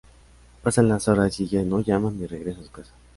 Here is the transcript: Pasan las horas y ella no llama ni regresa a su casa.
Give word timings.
Pasan 0.63 0.89
las 0.89 1.07
horas 1.07 1.39
y 1.39 1.43
ella 1.43 1.61
no 1.61 1.79
llama 1.79 2.09
ni 2.09 2.25
regresa 2.25 2.59
a 2.61 2.63
su 2.63 2.71
casa. 2.71 2.91